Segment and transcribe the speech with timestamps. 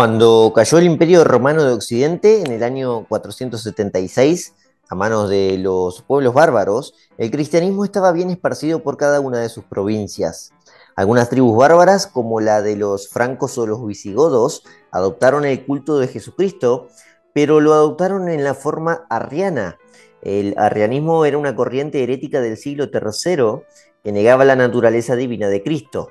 [0.00, 4.54] Cuando cayó el Imperio Romano de Occidente en el año 476,
[4.88, 9.50] a manos de los pueblos bárbaros, el cristianismo estaba bien esparcido por cada una de
[9.50, 10.54] sus provincias.
[10.96, 16.08] Algunas tribus bárbaras, como la de los francos o los visigodos, adoptaron el culto de
[16.08, 16.88] Jesucristo,
[17.34, 19.76] pero lo adoptaron en la forma arriana.
[20.22, 23.66] El arrianismo era una corriente herética del siglo III
[24.02, 26.08] que negaba la naturaleza divina de Cristo.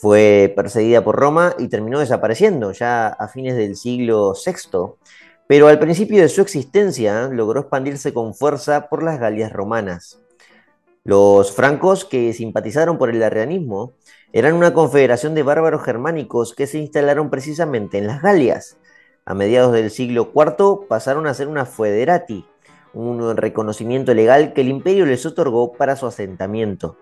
[0.00, 4.94] Fue perseguida por Roma y terminó desapareciendo ya a fines del siglo VI,
[5.48, 10.20] pero al principio de su existencia logró expandirse con fuerza por las Galias romanas.
[11.02, 13.94] Los francos que simpatizaron por el arrianismo
[14.32, 18.76] eran una confederación de bárbaros germánicos que se instalaron precisamente en las Galias.
[19.24, 22.46] A mediados del siglo IV pasaron a ser una federati,
[22.94, 26.96] un reconocimiento legal que el imperio les otorgó para su asentamiento.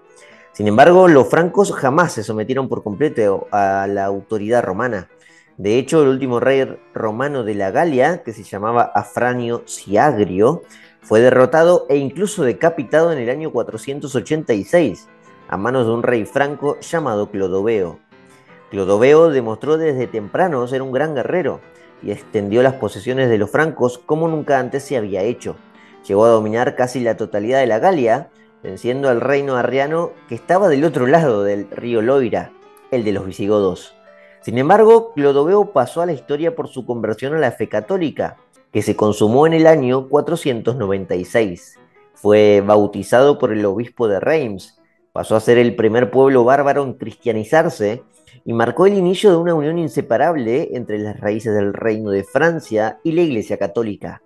[0.56, 5.10] Sin embargo, los francos jamás se sometieron por completo a la autoridad romana.
[5.58, 10.62] De hecho, el último rey romano de la Galia, que se llamaba Afranio Siagrio,
[11.02, 15.06] fue derrotado e incluso decapitado en el año 486
[15.46, 17.98] a manos de un rey franco llamado Clodoveo.
[18.70, 21.60] Clodoveo demostró desde temprano ser un gran guerrero
[22.02, 25.54] y extendió las posesiones de los francos como nunca antes se había hecho.
[26.08, 28.30] Llegó a dominar casi la totalidad de la Galia,
[28.66, 32.50] venciendo al reino arriano que estaba del otro lado del río Loira,
[32.90, 33.94] el de los visigodos.
[34.40, 38.38] Sin embargo, Clodoveo pasó a la historia por su conversión a la fe católica,
[38.72, 41.78] que se consumó en el año 496.
[42.14, 44.80] Fue bautizado por el obispo de Reims,
[45.12, 48.02] pasó a ser el primer pueblo bárbaro en cristianizarse
[48.44, 52.98] y marcó el inicio de una unión inseparable entre las raíces del reino de Francia
[53.04, 54.22] y la Iglesia católica.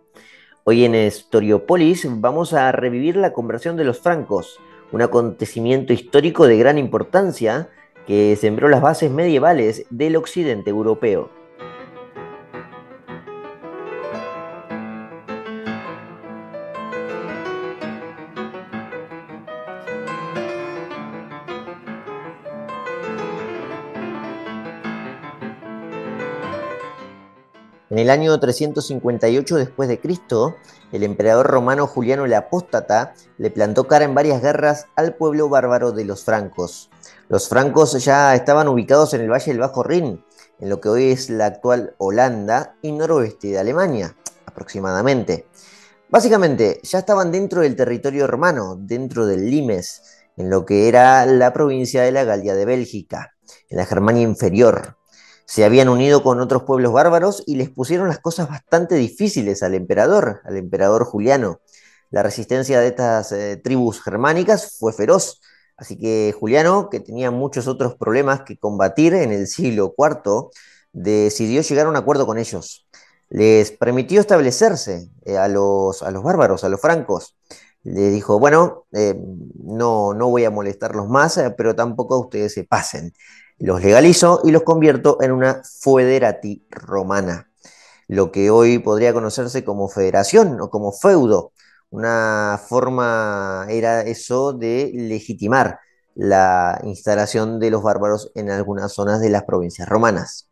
[0.64, 4.60] Hoy en Historiopolis vamos a revivir la conversión de los francos,
[4.92, 7.70] un acontecimiento histórico de gran importancia
[8.06, 11.30] que sembró las bases medievales del occidente europeo.
[28.00, 30.56] El año 358 después de Cristo,
[30.90, 35.92] el emperador romano Juliano el Apóstata le plantó cara en varias guerras al pueblo bárbaro
[35.92, 36.90] de los francos.
[37.28, 40.24] Los francos ya estaban ubicados en el valle del Bajo Rin,
[40.58, 45.46] en lo que hoy es la actual Holanda y noroeste de Alemania, aproximadamente.
[46.08, 50.02] Básicamente, ya estaban dentro del territorio romano, dentro del Limes,
[50.36, 53.34] en lo que era la provincia de la Galia de Bélgica,
[53.68, 54.96] en la Germania inferior
[55.50, 59.74] se habían unido con otros pueblos bárbaros y les pusieron las cosas bastante difíciles al
[59.74, 61.60] emperador, al emperador Juliano.
[62.10, 65.40] La resistencia de estas eh, tribus germánicas fue feroz,
[65.76, 70.50] así que Juliano, que tenía muchos otros problemas que combatir en el siglo IV,
[70.92, 72.86] decidió llegar a un acuerdo con ellos.
[73.28, 77.36] Les permitió establecerse eh, a, los, a los bárbaros, a los francos.
[77.82, 79.20] Les dijo, bueno, eh,
[79.64, 83.12] no, no voy a molestarlos más, pero tampoco ustedes se pasen
[83.60, 87.50] los legalizo y los convierto en una federati romana,
[88.08, 91.52] lo que hoy podría conocerse como federación o como feudo.
[91.90, 95.78] Una forma era eso de legitimar
[96.14, 100.48] la instalación de los bárbaros en algunas zonas de las provincias romanas.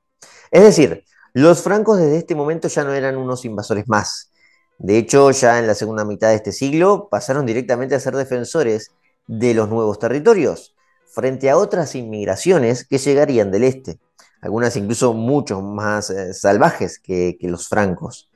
[0.51, 4.31] Es decir, los francos desde este momento ya no eran unos invasores más.
[4.77, 8.91] De hecho, ya en la segunda mitad de este siglo pasaron directamente a ser defensores
[9.27, 10.75] de los nuevos territorios
[11.19, 13.99] frente a otras inmigraciones que llegarían del este,
[14.41, 18.31] algunas incluso mucho más eh, salvajes que, los francos.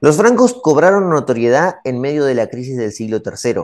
[0.00, 3.62] Los francos cobraron notoriedad en medio de la crisis del siglo III,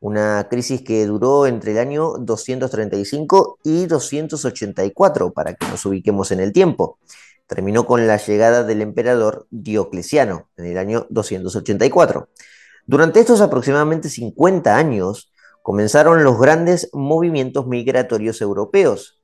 [0.00, 6.40] una crisis que duró entre el año 235 y 284, para que nos ubiquemos en
[6.40, 6.98] el tiempo.
[7.46, 12.28] Terminó con la llegada del emperador Diocleciano en el año 284.
[12.84, 15.31] Durante estos aproximadamente 50 años,
[15.62, 19.20] comenzaron los grandes movimientos migratorios europeos,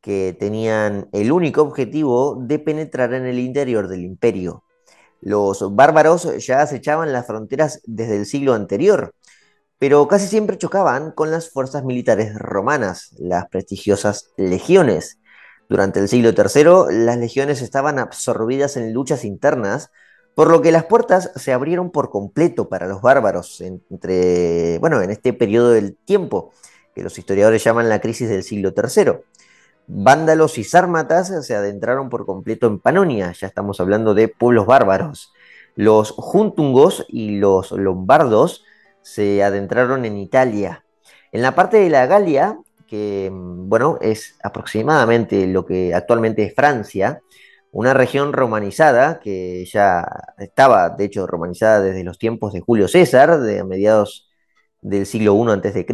[0.00, 4.64] que tenían el único objetivo de penetrar en el interior del imperio.
[5.20, 9.14] Los bárbaros ya acechaban las fronteras desde el siglo anterior,
[9.78, 15.18] pero casi siempre chocaban con las fuerzas militares romanas, las prestigiosas legiones.
[15.68, 19.90] Durante el siglo III, las legiones estaban absorbidas en luchas internas
[20.38, 25.10] por lo que las puertas se abrieron por completo para los bárbaros entre, bueno, en
[25.10, 26.52] este periodo del tiempo,
[26.94, 29.14] que los historiadores llaman la crisis del siglo III.
[29.88, 35.32] Vándalos y sármatas se adentraron por completo en Panonia, ya estamos hablando de pueblos bárbaros.
[35.74, 38.64] Los juntungos y los lombardos
[39.02, 40.84] se adentraron en Italia.
[41.32, 47.22] En la parte de la Galia, que bueno, es aproximadamente lo que actualmente es Francia,
[47.72, 50.06] una región romanizada que ya
[50.38, 54.28] estaba, de hecho, romanizada desde los tiempos de Julio César, de mediados
[54.80, 55.86] del siglo I a.C.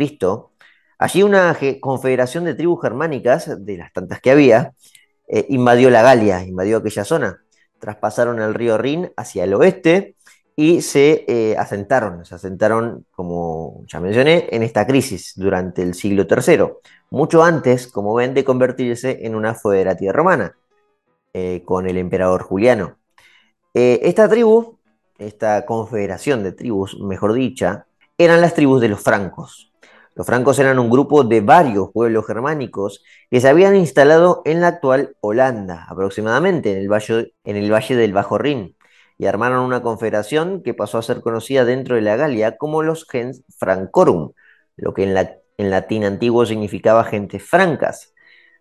[0.99, 4.73] Allí una confederación de tribus germánicas, de las tantas que había,
[5.27, 7.41] eh, invadió la Galia, invadió aquella zona.
[7.81, 10.17] Traspasaron el río Rin hacia el oeste
[10.57, 16.27] y se eh, asentaron, se asentaron, como ya mencioné, en esta crisis durante el siglo
[16.31, 16.69] III,
[17.11, 20.55] mucho antes, como ven, de convertirse en una federativa romana,
[21.35, 22.97] eh, con el emperador Juliano.
[23.75, 24.79] esta tribu,
[25.19, 27.87] esta confederación de tribus, mejor dicha,
[28.17, 29.73] eran las tribus de los francos.
[30.15, 34.69] Los francos eran un grupo de varios pueblos germánicos que se habían instalado en la
[34.69, 38.77] actual Holanda, aproximadamente en el valle, en el valle del Bajo Rin,
[39.19, 43.07] y armaron una confederación que pasó a ser conocida dentro de la Galia como los
[43.09, 44.33] gens francorum,
[44.77, 45.17] lo que en,
[45.59, 48.14] en latín antiguo significaba gentes francas.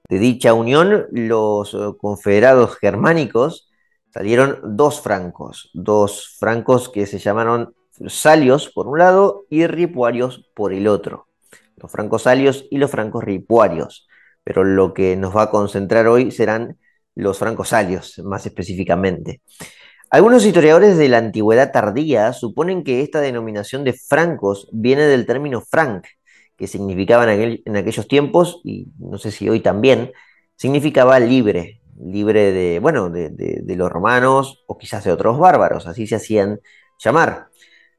[0.09, 3.71] De dicha unión, los eh, confederados germánicos
[4.13, 7.73] salieron dos francos, dos francos que se llamaron
[8.07, 11.27] salios por un lado y ripuarios por el otro
[11.83, 14.07] los francos salios y los francos ripuarios,
[14.43, 16.77] pero lo que nos va a concentrar hoy serán
[17.13, 19.41] los francos salios, más específicamente.
[20.09, 25.61] Algunos historiadores de la antigüedad tardía suponen que esta denominación de francos viene del término
[25.61, 26.05] franc,
[26.63, 30.13] que significaba en, aquellos tiempos, y no sé si hoy también,
[30.55, 36.07] significaba libre, libre de, bueno, de, de, los romanos o quizás de otros bárbaros, así
[36.07, 36.61] se hacían
[37.03, 37.49] llamar.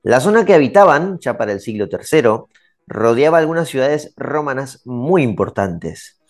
[0.03, 2.47] La zona que habitaban, ya para el siglo III,
[2.87, 6.23] rodeaba algunas ciudades romanas muy importantes.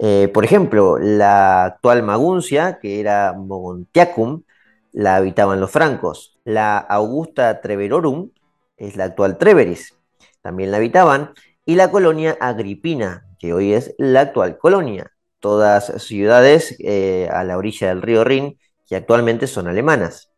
[0.00, 4.42] Eh, por ejemplo, la actual Maguncia, que era Mogontiacum,
[4.90, 6.36] la habitaban los francos.
[6.42, 8.30] La Augusta Treverorum
[8.76, 9.94] es la actual Treveris,
[10.42, 11.30] también la habitaban.
[11.66, 15.10] Y la colonia Agripina, que hoy es la actual colonia.
[15.40, 18.58] Todas ciudades eh, a la orilla del río Rin,
[18.88, 20.30] que actualmente son alemanas.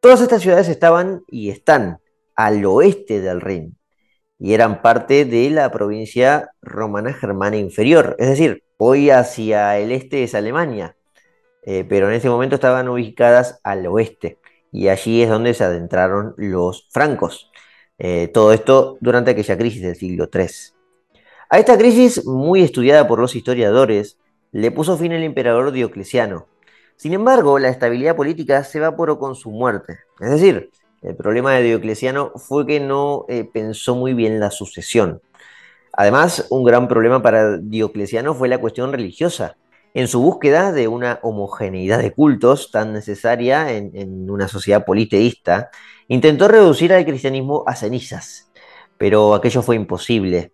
[0.00, 1.98] Todas estas ciudades estaban y están
[2.36, 3.76] al oeste del Rin,
[4.38, 8.14] y eran parte de la provincia romana germana inferior.
[8.20, 10.96] Es decir, hoy hacia el este es Alemania,
[11.64, 14.38] eh, pero en ese momento estaban ubicadas al oeste
[14.70, 17.50] y allí es donde se adentraron los francos.
[17.98, 20.46] Eh, todo esto durante aquella crisis del siglo III.
[21.48, 24.18] A esta crisis, muy estudiada por los historiadores,
[24.52, 26.46] le puso fin el emperador Diocleciano.
[26.96, 29.98] Sin embargo, la estabilidad política se evaporó con su muerte.
[30.20, 30.70] Es decir,
[31.02, 35.20] el problema de Diocleciano fue que no eh, pensó muy bien la sucesión.
[35.92, 39.56] Además, un gran problema para Diocleciano fue la cuestión religiosa.
[39.96, 45.70] En su búsqueda de una homogeneidad de cultos tan necesaria en, una sociedad politeísta,
[46.06, 48.52] intentó reducir al cristianismo a cenizas,
[48.98, 50.52] pero aquello fue imposible.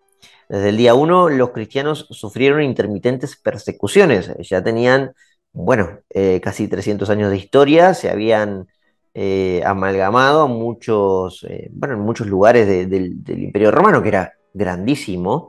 [0.49, 4.31] Desde el día uno, los cristianos sufrieron intermitentes persecuciones.
[4.49, 5.13] Ya tenían,
[5.53, 8.69] bueno, eh, casi 300 años de historia, se habían
[9.13, 15.49] eh, amalgamado muchos, eh, bueno, en muchos lugares del, Imperio Romano, que era grandísimo,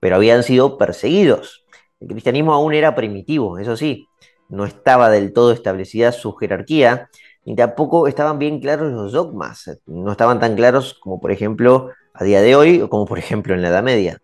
[0.00, 1.63] pero habían sido perseguidos.
[2.04, 4.06] El cristianismo aún era primitivo, eso sí,
[4.50, 7.08] no estaba del todo establecida su jerarquía,
[7.46, 12.24] ni tampoco estaban bien claros los dogmas, no estaban tan claros como por ejemplo a
[12.24, 14.18] día de hoy o como por ejemplo en la Edad Media.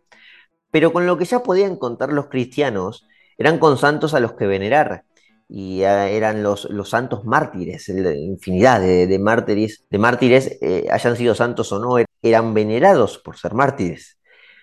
[0.70, 3.08] Pero con lo que ya podían contar los cristianos
[3.38, 5.04] eran con santos a los que venerar,
[5.48, 11.78] y eran los, santos mártires, infinidad de, mártires, de mártires eh, hayan sido santos o
[11.78, 14.20] no, eran venerados por ser mártires.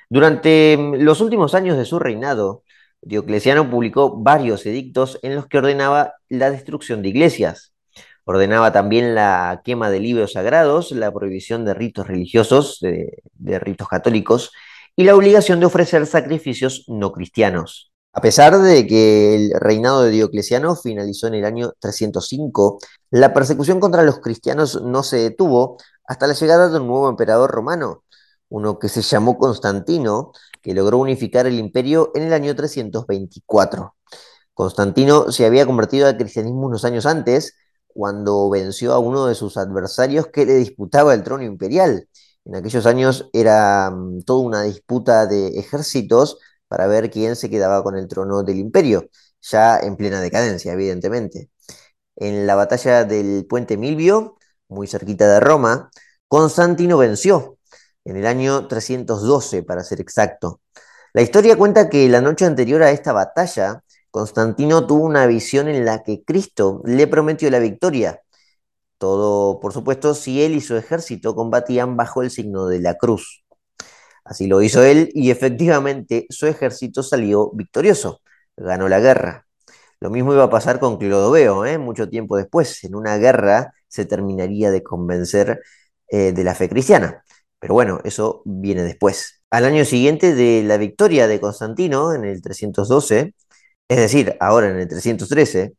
[0.07, 2.63] Durante mm, los últimos años de su reinado,
[3.07, 7.73] Diocleciano publicó varios edictos en los que ordenaba la destrucción de iglesias.
[8.25, 14.51] Ordenaba también la quema de libros sagrados, la prohibición de ritos religiosos, de ritos católicos,
[14.95, 17.91] y la obligación de ofrecer sacrificios no cristianos.
[18.13, 22.79] A pesar de que el reinado de Diocleciano finalizó en el año 305,
[23.11, 27.51] la persecución contra los cristianos no se detuvo hasta la llegada de un nuevo emperador
[27.51, 28.03] romano,
[28.49, 30.31] uno que se llamó Constantino,
[30.67, 33.95] que logró unificar el imperio en el año 324.
[34.53, 37.55] Constantino se había convertido al cristianismo unos años antes,
[37.87, 42.09] cuando venció a uno de sus adversarios que le disputaba el trono imperial.
[42.43, 47.81] En aquellos años era mm, toda una disputa de ejércitos para ver quién se quedaba
[47.81, 49.09] con el trono del imperio,
[49.41, 51.49] ya en plena decadencia, evidentemente.
[52.17, 54.35] En la batalla del puente Milvio,
[54.67, 55.89] muy cerquita de Roma,
[56.27, 57.56] Constantino venció
[58.07, 60.61] en el año 312, para ser exacto.
[61.13, 65.83] La historia cuenta que la noche anterior a esta batalla, Constantino tuvo una visión en
[65.85, 68.21] la que Cristo le prometió la victoria.
[68.97, 73.43] Todo, por supuesto, si él y su ejército combatían bajo el signo de la cruz.
[74.23, 78.21] Así lo hizo él y efectivamente su ejército salió victorioso,
[78.55, 79.47] ganó la guerra.
[79.99, 81.77] Lo mismo iba a pasar con Clodoveo, ¿eh?
[81.77, 85.61] mucho tiempo después, en una guerra se terminaría de convencer
[86.09, 87.23] eh, de la fe cristiana.
[87.59, 89.41] Pero bueno, eso viene después.
[89.49, 93.33] Al año siguiente de la victoria de Constantino, en el 312,
[93.87, 95.73] es decir, ahora en el 313,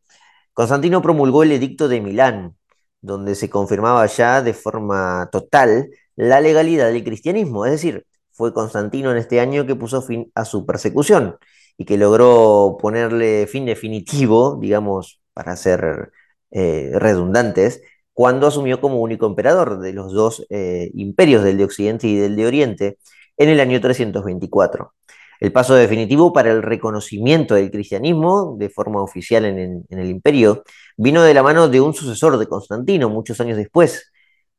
[0.52, 2.56] Constantino promulgó el Edicto de Milán,
[3.00, 7.64] donde se confirmaba ya de forma total la legalidad del cristianismo.
[7.66, 11.36] Es decir, fue Constantino en este año que puso fin a su persecución
[11.76, 16.10] y que logró ponerle fin definitivo, digamos, para ser
[16.50, 17.82] eh, redundantes,
[18.18, 22.34] cuando asumió como único emperador de los dos eh, imperios, del de Occidente y del
[22.34, 22.98] de Oriente,
[23.36, 24.92] en el año 324.
[25.38, 30.64] El paso definitivo para el reconocimiento del cristianismo de forma oficial en, el imperio
[30.96, 34.10] vino de la mano de un sucesor de Constantino muchos años después.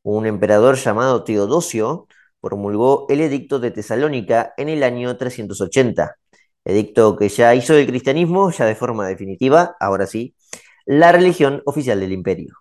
[0.03, 2.07] Un emperador llamado Teodosio
[2.39, 6.15] promulgó el edicto de Tesalónica en el año 380.
[6.63, 10.33] Edicto que ya hizo del cristianismo, ya de forma definitiva, ahora sí,
[10.85, 12.55] la religión oficial del imperio.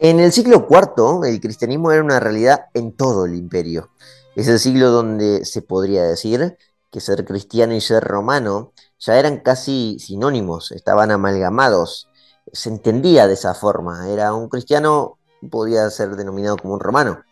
[0.00, 3.90] En el siglo IV, el cristianismo era una realidad en todo el imperio.
[4.36, 6.56] Es el siglo donde se podría decir
[6.92, 12.08] que ser cristiano y ser romano ya eran casi sinónimos, estaban amalgamados.
[12.52, 14.08] Se entendía de esa forma.
[14.08, 15.18] Era un cristiano,
[15.50, 17.24] podía ser denominado como un romano.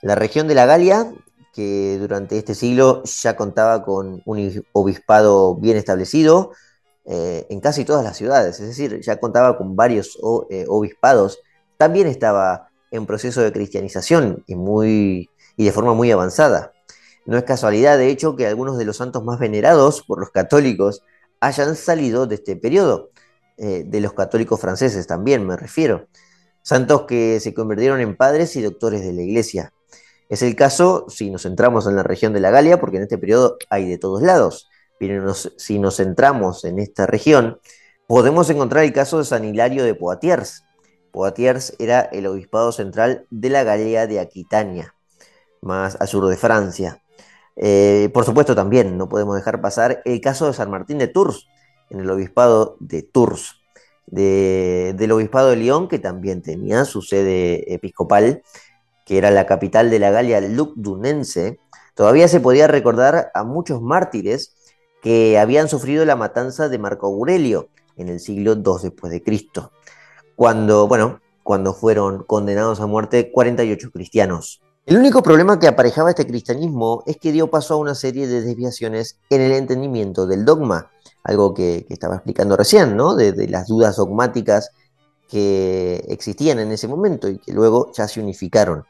[0.00, 1.12] La región de la Galia,
[1.52, 6.52] que durante este siglo ya contaba con un obispado bien establecido
[7.04, 10.18] eh, en casi todas las ciudades, es decir, ya contaba con varios
[10.50, 11.40] eh, obispados
[11.76, 16.72] también estaba en proceso de cristianización y, muy, y de forma muy avanzada.
[17.26, 21.02] No es casualidad, de hecho, que algunos de los santos más venerados por los católicos
[21.40, 23.10] hayan salido de este periodo,
[23.58, 26.08] eh, de los católicos franceses también me refiero,
[26.62, 29.72] santos que se convirtieron en padres y doctores de la iglesia.
[30.28, 33.18] Es el caso si nos centramos en la región de la Galia, porque en este
[33.18, 34.68] periodo hay de todos lados,
[34.98, 37.60] pero si nos centramos en esta región,
[38.06, 40.64] podemos encontrar el caso de San Hilario de Poitiers,
[41.16, 44.94] Poitiers era el obispado central de la Galia de Aquitania,
[45.62, 47.02] más al sur de Francia.
[47.56, 51.48] Eh, por supuesto, también no podemos dejar pasar el caso de San Martín de Tours,
[51.88, 53.62] en el obispado de Tours,
[54.08, 58.42] del obispado de Lyon, que también tenía su sede episcopal,
[59.06, 61.58] que era la capital de la Galia Lugdunense.
[61.94, 64.54] Todavía se podía recordar a muchos mártires
[65.00, 69.72] que habían sufrido la matanza de Marco Aurelio en el siglo II después de Cristo
[70.36, 74.60] cuando, bueno, cuando fueron condenados a muerte 48 cristianos.
[74.84, 78.42] El único problema que aparejaba este cristianismo es que dio paso a una serie de
[78.42, 80.92] desviaciones en el entendimiento del dogma,
[81.24, 83.16] algo que, estaba explicando recién, ¿no?
[83.16, 84.70] De, las dudas dogmáticas
[85.28, 88.84] que existían en ese momento y que luego ya se unificaron.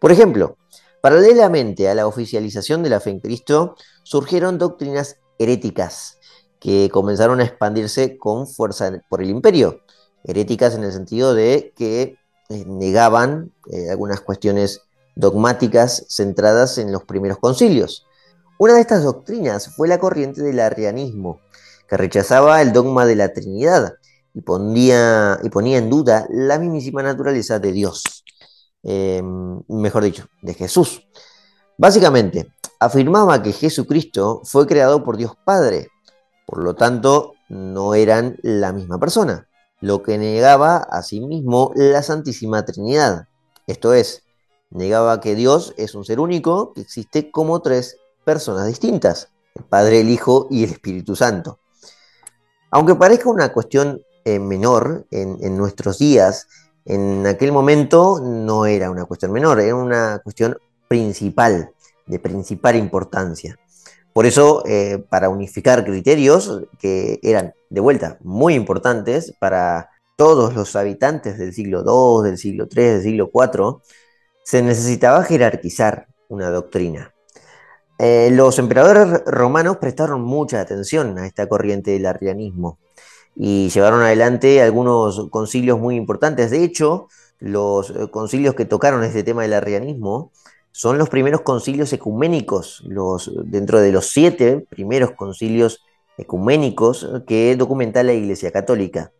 [0.00, 0.56] Por ejemplo,
[1.02, 6.18] paralelamente a la oficialización de la fe en Cristo, surgieron doctrinas heréticas
[6.58, 9.82] que comenzaron a expandirse con fuerza por el imperio
[10.24, 12.16] heréticas en el sentido de que
[12.48, 14.82] eh, negaban eh, algunas cuestiones
[15.14, 18.06] dogmáticas centradas en los primeros concilios.
[18.58, 21.40] Una de estas doctrinas fue la corriente del arrianismo,
[21.88, 23.94] que rechazaba el dogma de la Trinidad
[24.32, 28.24] y ponía, en duda la mismísima naturaleza de Dios,
[28.82, 31.06] em, mejor dicho, de Jesús.
[31.78, 35.88] Básicamente, afirmaba que Jesucristo fue creado por Dios Padre,
[36.46, 39.46] por lo tanto, no eran la misma persona
[39.84, 43.28] lo que negaba a sí mismo la Santísima Trinidad.
[43.66, 44.22] Esto es,
[44.70, 50.00] negaba que Dios es un ser único que existe como tres personas distintas, el Padre,
[50.00, 51.58] el Hijo y el Espíritu Santo.
[52.70, 56.48] Aunque parezca una cuestión eh, menor en, nuestros días,
[56.86, 60.56] en aquel momento no era una cuestión menor, era una cuestión
[60.88, 61.72] principal,
[62.06, 63.58] de principal importancia.
[64.14, 70.76] Por eso, eh, para unificar criterios que eran, de vuelta, muy importantes para todos los
[70.76, 73.82] habitantes del siglo II, del siglo III, del siglo IV,
[74.44, 77.12] se necesitaba jerarquizar una doctrina.
[77.98, 82.78] Eh, los emperadores romanos prestaron mucha atención a esta corriente del arrianismo
[83.34, 86.52] y llevaron adelante algunos concilios muy importantes.
[86.52, 87.08] De hecho,
[87.40, 90.30] los eh, concilios que tocaron este tema del arrianismo
[90.76, 95.84] son los primeros concilios ecuménicos, los, dentro de los siete primeros concilios
[96.18, 99.12] ecuménicos que documenta la Iglesia Católica.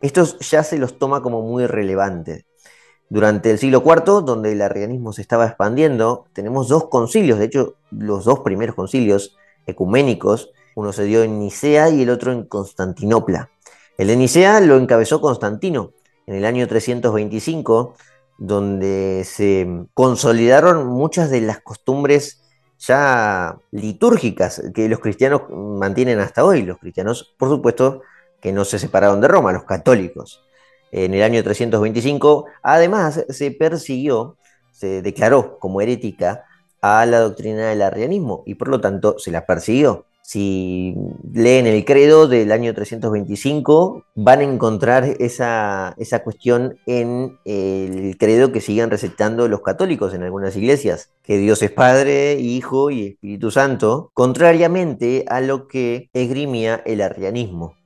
[0.00, 2.46] Estos ya se los toma como muy relevantes.
[3.08, 7.76] Durante el siglo IV, donde el arrianismo se estaba expandiendo, tenemos dos concilios, de hecho
[7.92, 9.36] los dos primeros concilios
[9.68, 13.50] ecuménicos, uno se dio en Nicea y el otro en Constantinopla.
[13.98, 15.92] El de Nicea lo encabezó Constantino
[16.26, 17.94] en el año 325
[18.38, 22.40] donde se consolidaron muchas de las costumbres
[22.78, 26.62] ya litúrgicas que los cristianos mantienen hasta hoy.
[26.62, 28.02] Los cristianos, por supuesto,
[28.40, 30.44] que no se separaron de Roma, los católicos.
[30.92, 34.36] En el año 325, además, se persiguió,
[34.70, 36.44] se declaró como herética
[36.80, 40.06] a la doctrina del arrianismo y por lo tanto se la persiguió.
[40.28, 40.94] Si
[41.32, 48.52] leen el credo del año 325, van a encontrar esa, esa cuestión en el credo
[48.52, 53.50] que siguen recetando los católicos en algunas iglesias, que Dios es Padre, Hijo y Espíritu
[53.50, 57.76] Santo, contrariamente a lo que esgrimía el arrianismo.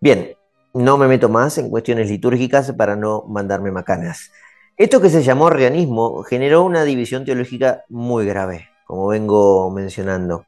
[0.00, 0.36] Bien,
[0.72, 4.30] no me meto más en cuestiones litúrgicas para no mandarme macanas.
[4.76, 10.44] Esto que se llamó arrianismo generó una división teológica muy grave, como vengo mencionando.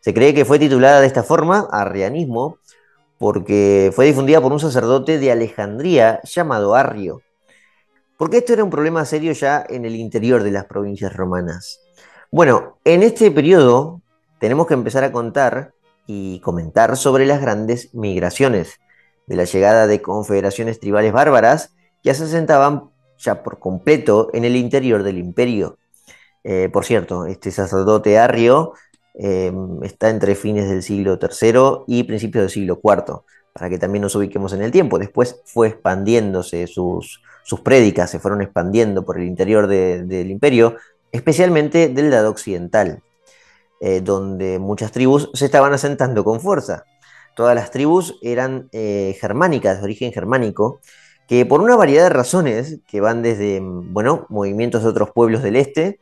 [0.00, 2.58] Se cree que fue titulada de esta forma, arrianismo,
[3.18, 7.20] porque fue difundida por un sacerdote de Alejandría llamado Arrio.
[8.16, 11.80] Porque esto era un problema serio ya en el interior de las provincias romanas.
[12.30, 14.00] Bueno, en este periodo
[14.38, 15.72] tenemos que empezar a contar
[16.06, 18.80] y comentar sobre las grandes migraciones,
[19.26, 24.56] de la llegada de confederaciones tribales bárbaras que se asentaban ya por completo en el
[24.56, 25.78] interior del imperio.
[26.42, 28.72] Eh, por cierto, este sacerdote Arrio
[29.22, 33.20] Em, está entre fines del siglo III y principios del siglo IV,
[33.52, 34.98] para que también nos ubiquemos en el tiempo.
[34.98, 40.76] Después fue expandiéndose sus, sus prédicas, se fueron expandiendo por el interior del imperio,
[41.12, 43.02] especialmente del lado occidental,
[43.80, 46.84] eh, donde muchas tribus se estaban asentando con fuerza.
[47.36, 50.80] Todas las tribus eran eh, germánicas, de origen germánico,
[51.28, 55.56] que por una variedad de razones, que van desde, bueno, movimientos de otros pueblos del
[55.56, 56.00] este,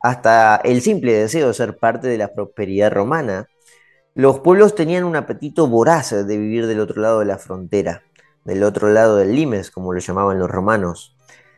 [0.00, 3.48] hasta el simple deseo de ser parte de la prosperidad romana,
[4.14, 8.02] los pueblos tenían un apetito voraz de vivir del otro lado de la frontera,
[8.44, 11.16] del otro lado del limes, como lo llamaban los romanos.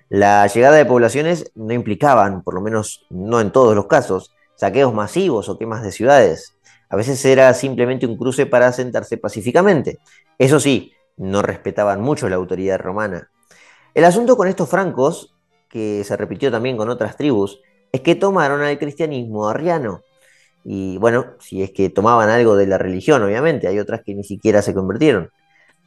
[0.09, 4.93] La llegada de poblaciones no implicaban, por lo menos no en todos los casos, saqueos
[4.93, 6.59] masivos o quemas de ciudades.
[6.89, 10.01] A veces era simplemente un cruce para asentarse pacíficamente.
[10.37, 13.31] Eso sí, no respetaban mucho la autoridad romana.
[13.95, 15.35] El asunto con estos francos,
[15.69, 17.61] que se repitió también con otras tribus,
[17.93, 20.03] es que tomaron al cristianismo arriano.
[20.65, 24.25] Y bueno, si es que tomaban algo de la religión, obviamente, hay otras que ni
[24.25, 25.31] siquiera se convirtieron.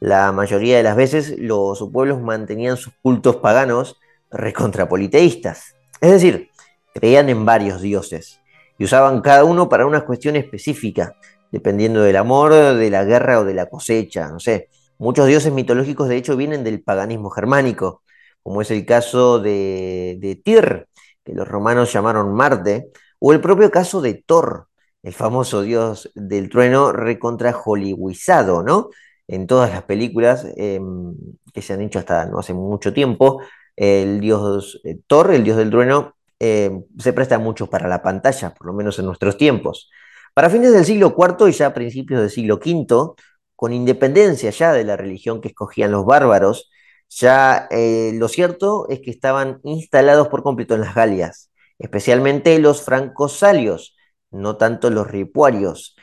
[0.00, 3.96] La mayoría de las veces los pueblos mantenían sus cultos paganos
[4.30, 5.76] recontrapoliteístas.
[6.00, 6.50] Es decir,
[6.92, 8.40] creían en varios dioses
[8.78, 11.16] y usaban cada uno para una cuestión específica,
[11.52, 14.68] dependiendo del amor, de la guerra o de la cosecha, no sé.
[14.98, 18.02] Muchos dioses mitológicos de hecho vienen del paganismo germánico,
[18.42, 20.88] como es el caso de, de Tyr,
[21.24, 24.68] que los romanos llamaron Marte, o el propio caso de Thor,
[25.02, 28.90] el famoso dios del trueno recontra hollywoodizado, ¿no?
[29.26, 31.14] En todas las películas em,
[31.52, 33.40] que se han hecho hasta no hace mucho tiempo,
[33.76, 38.54] el dios eh, Thor, el dios del trueno, em, se presta mucho para la pantalla,
[38.54, 39.90] por lo menos en nuestros tiempos.
[40.34, 43.14] Para fines del siglo IV y ya principios del siglo V,
[43.56, 46.70] con independencia ya de la religión que escogían los bárbaros,
[47.16, 52.82] ya eh, lo cierto es que estaban instalados por completo en las Galias, especialmente los
[52.82, 53.94] francosalios,
[54.30, 55.96] no tanto los ripuarios.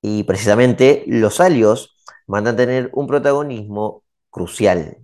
[0.00, 1.96] Y precisamente los salios
[2.26, 4.98] van a tener un protagonismo crucial.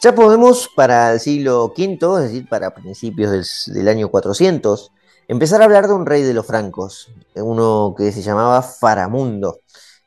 [0.00, 4.90] Ya podemos para el siglo V, es decir, para principios del, del año 400,
[5.28, 9.60] empezar a hablar de un rey de los francos, uno que se llamaba Faramundo,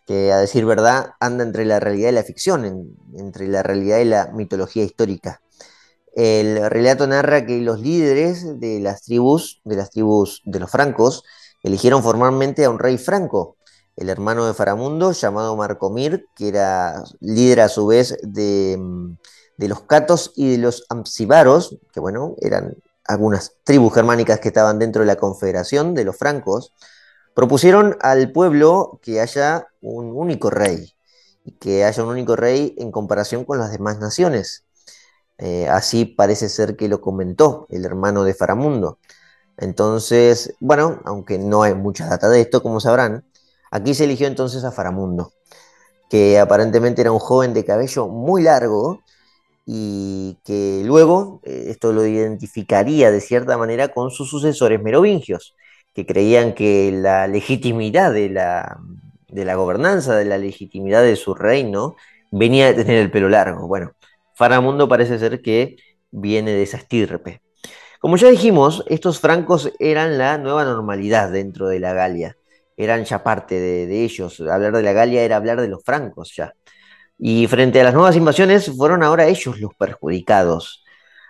[0.06, 4.06] que a decir verdad anda entre la realidad y la ficción, entre la realidad y
[4.06, 5.42] la mitología histórica.
[6.14, 11.24] El relato narra que los líderes de las tribus, de las tribus de los francos,
[11.64, 13.58] eligieron formalmente a un rey franco,
[13.98, 18.78] el hermano de Faramundo, llamado Marcomir, que era líder a su vez de,
[19.58, 22.76] de los catos y de los amsibaros, que bueno, eran
[23.08, 26.74] algunas tribus germánicas que estaban dentro de la confederación de los francos,
[27.34, 30.96] propusieron al pueblo que haya un único rey,
[31.46, 34.66] y que haya un único rey en comparación con las demás naciones.
[35.38, 39.00] Eh, así parece ser que lo comentó el hermano de Faramundo.
[39.58, 43.26] Entonces, bueno, aunque no hay mucha data de esto, como sabrán,
[43.72, 45.34] aquí se eligió entonces a Faramundo,
[46.10, 49.02] que aparentemente era un joven de cabello muy largo,
[49.66, 55.56] y que luego eh, esto lo identificaría de cierta manera con sus sucesores merovingios,
[55.94, 58.80] que creían que la legitimidad de la,
[59.28, 61.96] de la gobernanza, de la legitimidad de su reino,
[62.32, 63.68] venía de tener el pelo largo.
[63.68, 63.94] Bueno,
[64.36, 65.78] Faramundo parece ser que
[66.12, 67.42] viene de esa estirpe.
[68.00, 72.38] Como ya dijimos, estos francos eran la nueva normalidad dentro de la Galia.
[72.78, 74.40] eran ya parte de, ellos.
[74.42, 76.54] Hablar de la Galia era hablar de los francos ya.
[77.18, 80.84] Y frente a las nuevas invasiones fueron ahora ellos los perjudicados.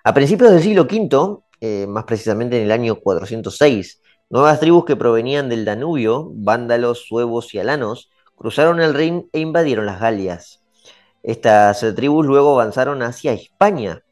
[0.03, 4.95] A principios del siglo V, eh, más precisamente en el año 406, nuevas tribus que
[4.95, 10.63] provenían del Danubio, vándalos, suevos y alanos, cruzaron el Rin e invadieron las Galias.
[11.23, 14.03] Estas tribus luego avanzaron hacia España,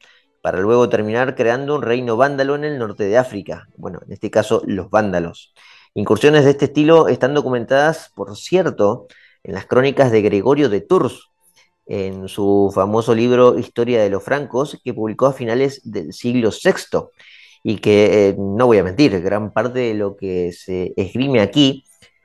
[0.42, 4.30] para luego terminar creando un reino vándalo en el norte de África, bueno, en este
[4.30, 5.54] caso los vándalos.
[5.94, 9.06] Incursiones de este estilo están documentadas, por cierto,
[9.42, 11.30] en las crónicas de Gregorio de Tours,
[11.86, 17.08] en su famoso libro Historia de los Francos, que publicó a finales del siglo VI,
[17.62, 21.84] y que, eh, no voy a mentir, gran parte de lo que se esgrime aquí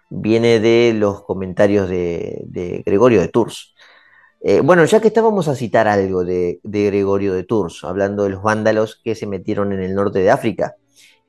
[0.10, 3.74] viene de los comentarios de Gregorio de Tours.
[4.42, 8.42] Eh, bueno, ya que estábamos a citar algo de, Gregorio de Tours, hablando de los
[8.42, 10.76] vándalos que se metieron en el norte de África,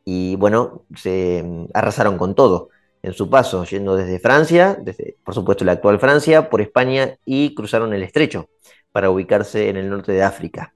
[0.05, 2.71] y bueno, se mm, arrasaron con todo
[3.03, 7.55] en su paso, yendo desde Francia, desde por supuesto la actual Francia, por España y
[7.55, 8.51] cruzaron el estrecho
[8.93, 10.75] para ubicarse en el norte de África.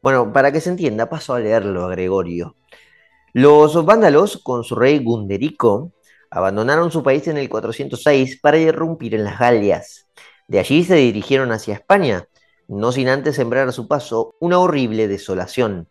[0.00, 2.56] Bueno, para que se entienda, paso a leerlo a Gregorio.
[3.32, 5.92] Los vándalos, con su rey Gunderico,
[6.30, 10.06] abandonaron su país en el 406 para irrumpir en las Galias
[10.52, 12.28] de allí se dirigieron hacia España,
[12.68, 15.88] no sin antes sembrar a su paso una horrible desolación.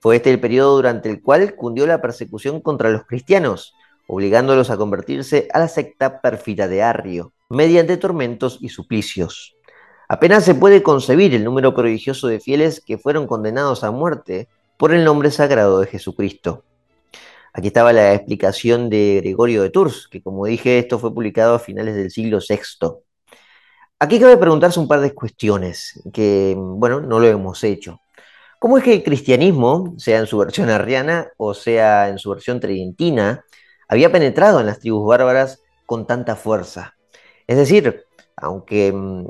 [0.00, 3.74] Fue este el periodo durante el cual cundió la persecución contra los cristianos,
[4.06, 9.54] obligándolos a convertirse a la secta pérfida de Arrio, mediante tormentos y suplicios.
[10.08, 14.92] Apenas se puede concebir el número prodigioso de fieles que fueron condenados a muerte por
[14.92, 16.64] el nombre sagrado de Jesucristo.
[17.54, 21.58] Aquí estaba la explicación de Gregorio de Tours, que como dije, esto fue publicado a
[21.58, 22.98] finales del siglo VI.
[23.98, 28.00] Aquí cabe preguntarse un par de cuestiones que, bueno, no lo hemos hecho.
[28.58, 32.58] ¿Cómo es que el cristianismo, sea en su versión arriana o sea en su versión
[32.58, 33.44] tridentina,
[33.92, 36.96] había penetrado en las tribus bárbaras con tanta fuerza?
[37.46, 39.26] Es decir, aunque mm,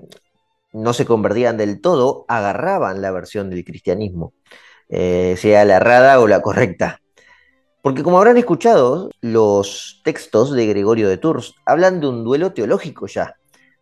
[0.74, 4.34] no se convertían del todo, agarraban la versión del cristianismo,
[4.88, 7.00] eh, sea la errada o la correcta.
[7.82, 13.08] Porque como habrán escuchado, los textos de Gregorio de Tours hablan de un duelo teológico
[13.08, 13.34] ya,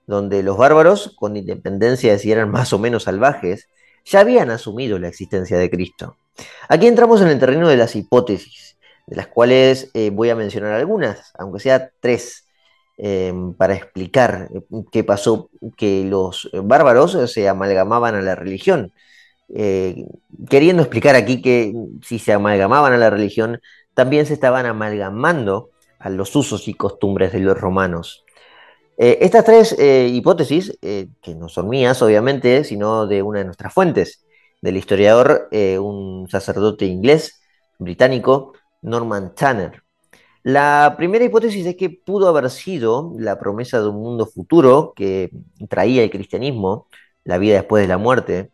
[0.07, 3.69] donde los bárbaros, con independencia de si eran más o menos salvajes,
[4.07, 6.17] ya habían asumido la existencia de Cristo.
[6.71, 8.70] Aquí entramos en el terreno de las hipótesis,
[9.11, 12.47] de las cuales eh, voy a mencionar algunas, aunque sea tres,
[12.97, 18.93] em, para explicar eh, qué pasó que los bárbaros se amalgamaban a la religión.
[19.53, 20.05] Eh,
[20.49, 23.61] queriendo explicar aquí que si se amalgamaban a la religión,
[23.95, 28.25] también se estaban amalgamando a los usos y costumbres de los romanos.
[29.03, 33.47] Eh, estas tres eh, hipótesis, eh, que no son mías, obviamente, sino de una de
[33.47, 34.27] nuestras fuentes,
[34.61, 35.49] del historiador,
[35.81, 37.41] un sacerdote inglés,
[37.79, 39.83] británico, Norman Tanner.
[40.43, 45.31] La primera hipótesis es que pudo haber sido la promesa de un mundo futuro que
[45.69, 46.87] traía el cristianismo,
[47.25, 48.51] la vida después de la muerte,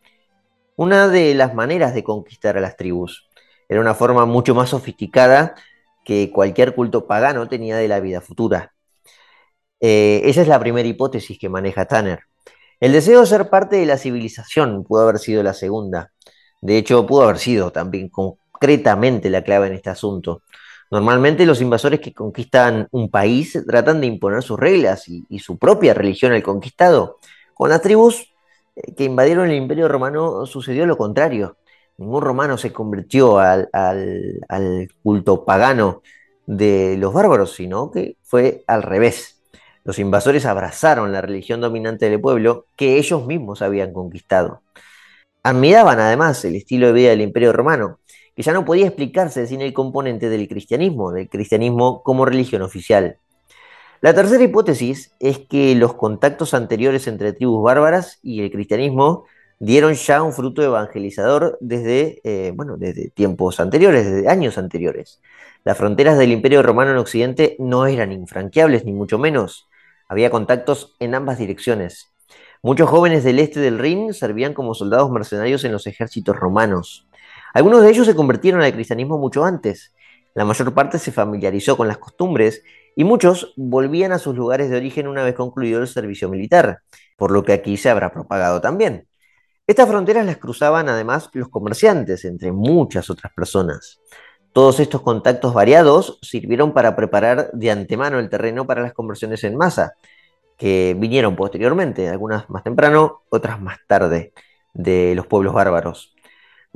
[0.75, 3.29] una de las maneras de conquistar a las tribus.
[3.69, 5.55] Era una forma mucho más sofisticada
[6.05, 8.73] que cualquier culto pagano tenía de la vida futura.
[9.81, 12.21] Eh, esa es la primera hipótesis que maneja Tanner.
[12.81, 16.12] El deseo de ser parte de la civilización pudo haber sido la segunda.
[16.61, 18.09] De hecho, pudo haber sido también
[18.59, 20.42] concretamente la clave en este asunto.
[20.90, 25.95] Normalmente los invasores que conquistan un país tratan de imponer sus reglas y, su propia
[25.95, 27.19] religión al conquistado.
[27.55, 28.33] Con las tribus
[28.77, 31.57] eh, que invadieron el imperio romano sucedió lo contrario.
[31.99, 33.69] Ningún romano se convirtió al
[35.03, 36.03] culto pagano
[36.47, 39.42] de los bárbaros, sino que fue al revés.
[39.83, 44.62] Los invasores abrazaron la religión dominante del pueblo que ellos mismos habían conquistado.
[45.42, 48.01] Admiraban además el estilo de vida del imperio romano,
[48.37, 53.16] que ya no podía explicarse sin el componente del cristianismo, del cristianismo como religión oficial.
[54.03, 59.25] La tercera hipótesis es que los contactos anteriores entre tribus bárbaras y el cristianismo
[59.59, 65.22] dieron ya un fruto evangelizador desde, eh, bueno, desde tiempos anteriores, desde años anteriores.
[65.64, 69.66] Las fronteras del imperio romano en Occidente no eran infranqueables, ni mucho menos.
[70.09, 72.12] Había contactos en ambas direcciones.
[72.62, 77.07] Muchos jóvenes del este del Rin servían como soldados mercenarios en los ejércitos romanos.
[77.55, 79.95] Algunos de ellos se convirtieron al cristianismo mucho antes.
[80.35, 82.63] La mayor parte se familiarizó con las costumbres
[82.95, 86.81] y muchos volvían a sus lugares de origen una vez concluido el servicio militar,
[87.17, 89.07] por lo que aquí se habrá propagado también.
[89.67, 94.01] Estas fronteras las cruzaban además los comerciantes, entre muchas otras personas.
[94.53, 99.57] Todos estos contactos variados sirvieron para preparar de antemano el terreno para las conversiones en
[99.57, 99.95] masa,
[100.57, 104.33] que vinieron posteriormente, algunas más temprano, otras más tarde,
[104.73, 106.15] de los pueblos bárbaros.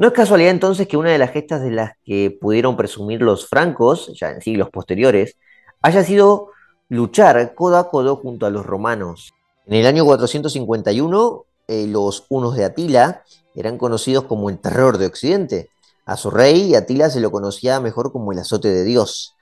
[0.01, 3.47] No es casualidad entonces que una de las gestas de las que pudieron presumir los
[3.47, 5.37] francos, ya en siglos posteriores,
[5.83, 6.53] haya sido
[6.89, 9.35] luchar codo a codo junto a los romanos.
[9.67, 15.05] En el año 451, eh, los unos de Atila eran conocidos como el terror de
[15.05, 15.69] Occidente.
[16.07, 19.35] A su rey, Atila, se lo conocía mejor como el azote de Dios.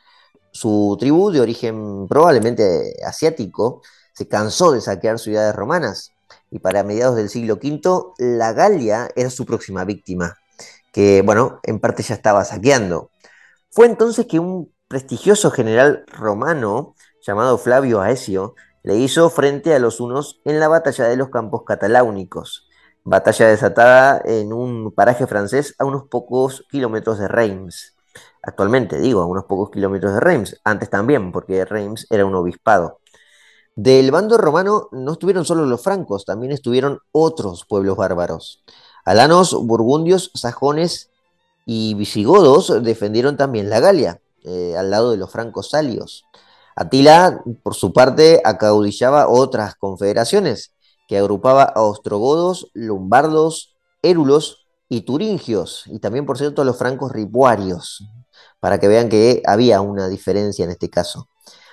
[0.51, 3.81] Su tribu, de origen probablemente asiático,
[4.13, 6.11] se cansó de saquear ciudades romanas
[6.51, 7.81] y para mediados del siglo V
[8.19, 10.37] la Galia era su próxima víctima,
[10.99, 13.13] que bueno, en parte ya estaba saqueando.
[13.71, 20.01] Fue entonces que un prestigioso general romano llamado Flavio Aesio le hizo frente a los
[20.01, 22.69] unos en la batalla de los campos cataláunicos,
[23.05, 27.97] batalla desatada en un paraje francés a unos pocos kilómetros de Reims.
[28.43, 32.99] Actualmente, digo, a unos pocos kilómetros de Reims, antes también, porque Reims era un obispado.
[33.77, 38.65] Del bando romano no estuvieron solo los francos, también estuvieron otros pueblos bárbaros.
[39.09, 41.09] Alanos, burgundios, sajones
[41.65, 46.27] y visigodos defendieron también la Galia, eh, al lado de los francos salios.
[46.77, 50.73] Atila, por su parte, acaudillaba otras confederaciones
[51.09, 58.07] que agrupaba a ostrogodos, lombardos, érulos y turingios, y también, por cierto, los francos ripuarios,
[58.61, 61.31] para que vean que había una diferencia en este caso.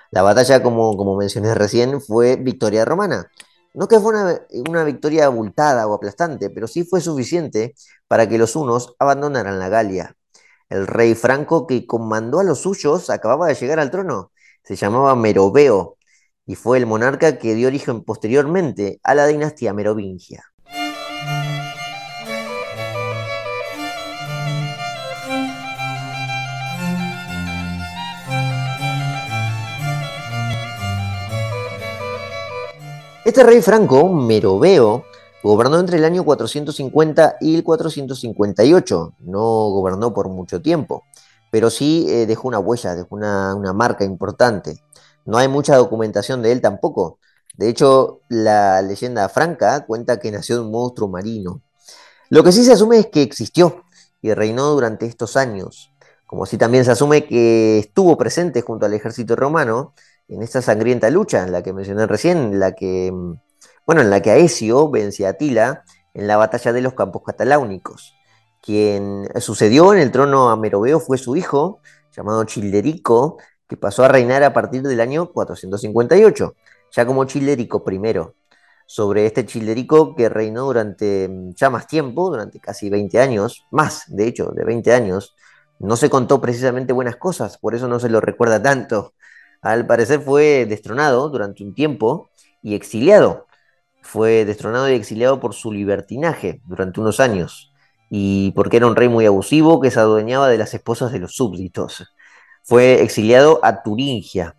[0.10, 3.30] La batalla, como, como mencioné recién, fue victoria romana.
[3.76, 7.76] No que fue una, una, victoria abultada o aplastante, pero sí fue suficiente
[8.08, 10.16] para que los hunos abandonaran la Galia.
[10.70, 14.32] El rey franco que comandó a los suyos acababa de llegar al trono
[14.66, 15.98] se llamaba Meroveo
[16.46, 20.44] y fue el monarca que dio origen posteriormente a la dinastía merovingia.
[33.26, 35.04] Este rey franco, Meroveo,
[35.44, 41.04] gobernó entre el año 450 y el 458, no gobernó por mucho tiempo
[41.56, 44.84] pero sí eh, dejó una huella, dejó una, marca importante.
[45.24, 47.18] No hay mucha documentación de él tampoco.
[47.56, 51.62] De hecho, la leyenda franca cuenta que nació un monstruo marino.
[52.30, 53.86] Lo que sí se asume es que existió
[54.22, 55.94] y reinó durante estos años,
[56.28, 59.94] como si también se asume que estuvo presente junto al ejército romano
[60.28, 63.12] en esta sangrienta lucha en la que mencioné recién, en la que,
[63.86, 65.84] bueno, en la que Aesio vence a Atila
[66.14, 68.16] en la batalla de los campos cataláunicos.
[68.62, 74.08] Quien sucedió en el trono a Meroveo fue su hijo, llamado Childerico, que pasó a
[74.08, 76.56] reinar a partir del año 458,
[76.92, 78.02] ya como Childerico I.
[78.88, 84.04] Sobre este Childerico que reinó durante mm, ya más tiempo, durante casi 20 años, más
[84.08, 85.36] de hecho, de 20 años,
[85.80, 89.14] no se contó precisamente buenas cosas, por eso no se lo recuerda tanto.
[89.66, 92.30] Al parecer fue destronado durante un tiempo
[92.62, 93.48] y exiliado.
[94.04, 97.74] Fue destronado y exiliado por su libertinaje durante unos años
[98.12, 101.34] y porque era un rey muy abusivo que se adueñaba de las esposas de los
[101.36, 102.06] súbditos.
[102.62, 104.56] Fue exiliado a Turingia.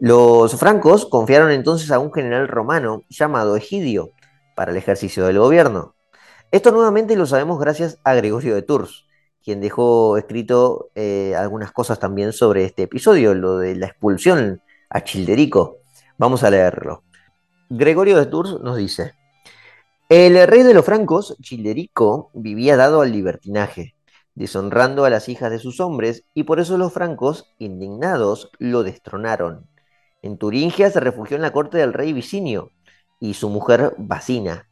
[0.00, 4.12] Los francos confiaron entonces a un general romano llamado Egidio
[4.54, 5.96] para el ejercicio del gobierno.
[6.52, 9.07] Esto nuevamente lo sabemos gracias a Gregorio de Tours,
[9.48, 15.04] quien dejó escrito eh, algunas cosas también sobre este episodio, lo de la expulsión a
[15.04, 15.78] Childerico.
[16.18, 17.02] Vamos a leerlo.
[17.70, 19.14] Gregorio de Tours nos dice,
[20.10, 23.94] el rey de los francos, Childerico, vivía dado al libertinaje,
[24.34, 29.66] deshonrando a las hijas de sus hombres, y por eso los francos, indignados, lo destronaron.
[30.20, 32.70] En Turingia se refugió en la corte del rey Vicinio
[33.18, 34.67] y su mujer Basina.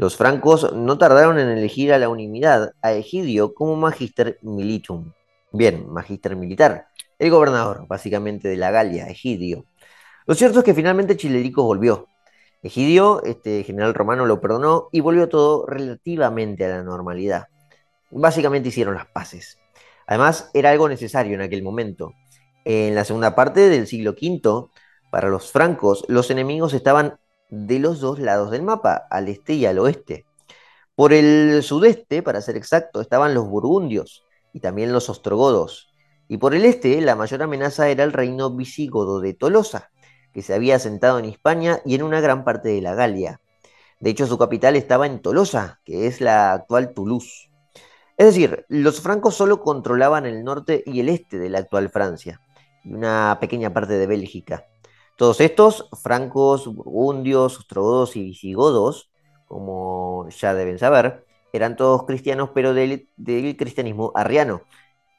[0.00, 5.12] Los francos no tardaron en elegir a la unanimidad a Egidio como magister militum.
[5.52, 6.86] Bien, magister militar,
[7.18, 9.66] el gobernador, básicamente, de la Galia, Egidio.
[10.24, 12.06] Lo cierto es que finalmente Childerico volvió,
[12.62, 17.48] Egidio, este general romano, lo perdonó y volvió todo relativamente a la normalidad.
[18.10, 19.58] Básicamente hicieron las paces.
[20.06, 22.14] Además, era algo necesario en aquel momento.
[22.64, 24.70] En la segunda parte del siglo V,
[25.10, 27.18] para los francos, los enemigos estaban
[27.50, 30.24] de los dos lados del mapa, al este y al oeste.
[30.94, 35.92] Por el sudeste, para ser exacto, estaban los burgundios y también los ostrogodos.
[36.28, 39.90] Y por el este, la mayor amenaza era el reino visigodo de Tolosa,
[40.32, 43.40] que se había asentado en España y en una gran parte de la Galia.
[43.98, 47.50] De hecho, su capital estaba en Tolosa, que es la actual Toulouse.
[48.16, 52.40] Es decir, los francos solo controlaban el norte y el este de la actual Francia,
[52.84, 54.66] y una pequeña parte de Bélgica.
[55.20, 59.10] Todos estos, francos, burgundios, ostrogodos y visigodos,
[59.44, 63.06] como ya deben saber, eran todos cristianos, pero del,
[63.58, 64.62] cristianismo arriano,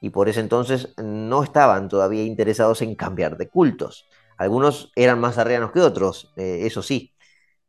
[0.02, 4.10] y por ese entonces no estaban todavía interesados en cambiar de cultos.
[4.40, 7.14] Algunos eran más arrianos que otros, eh, eso sí.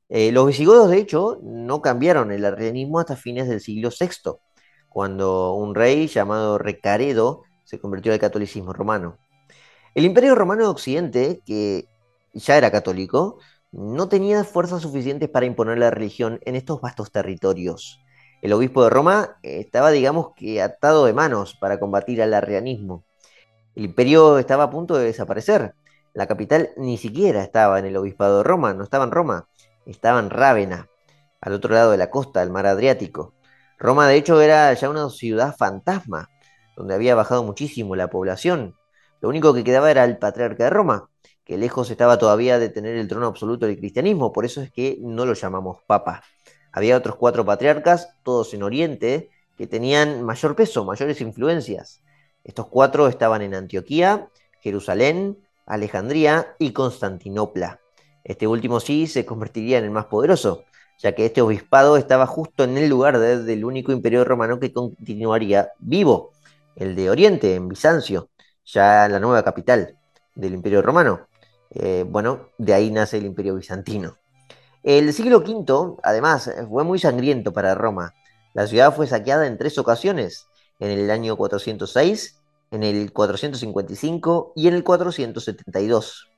[0.08, 4.38] Eh, los visigodos, de hecho, no cambiaron el arrianismo hasta fines del siglo VI,
[4.88, 9.18] cuando un rey llamado Recaredo se convirtió al catolicismo romano.
[9.94, 11.91] El Imperio Romano de Occidente, que
[12.32, 13.38] ya era católico,
[13.72, 18.00] no tenía fuerzas suficientes para imponer la religión en estos vastos territorios.
[18.42, 23.04] El obispo de Roma estaba, digamos que, atado de manos para combatir al arrianismo.
[23.74, 25.74] El imperio estaba a punto de desaparecer.
[26.12, 29.48] La capital ni siquiera estaba en el obispado de Roma, no estaba en Roma,
[29.86, 30.88] estaba en Rávena,
[31.40, 33.32] al otro lado de la costa, del mar Adriático.
[33.78, 36.28] Roma, de hecho, era ya una ciudad fantasma,
[36.76, 38.74] donde había bajado muchísimo la población.
[39.20, 41.08] Lo único que quedaba era el patriarca de Roma,
[41.44, 44.98] que lejos estaba todavía de tener el trono absoluto del cristianismo, por eso es que
[45.00, 46.22] no lo llamamos papa.
[46.72, 52.02] Había otros cuatro patriarcas, todos en Oriente, que tenían mayor peso, mayores influencias.
[52.44, 54.28] Estos cuatro estaban en Antioquía,
[54.60, 57.80] Jerusalén, Alejandría y Constantinopla.
[58.24, 60.64] Este último sí se convertiría en el más poderoso,
[60.98, 65.70] ya que este obispado estaba justo en el lugar del único imperio romano que continuaría
[65.80, 66.30] vivo,
[66.76, 68.30] el de Oriente, en Bizancio,
[68.64, 69.98] ya la nueva capital
[70.34, 71.26] del imperio romano.
[71.74, 74.18] Eh, bueno, de ahí nace el imperio bizantino.
[74.82, 78.14] El siglo V, además, fue muy sangriento para Roma.
[78.52, 80.46] La ciudad fue saqueada en tres ocasiones,
[80.80, 82.40] en el año 406,
[82.72, 86.28] en el 455 y en el 472.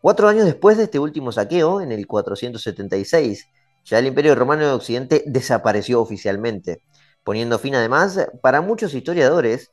[0.00, 3.46] Cuatro años después de este último saqueo, en el 476,
[3.84, 6.82] ya el Imperio Romano de Occidente desapareció oficialmente,
[7.22, 9.70] poniendo fin además, para muchos historiadores,